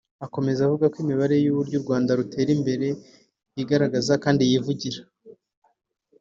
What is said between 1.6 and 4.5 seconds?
u Rwanda rutera imbere yigaragaza kandi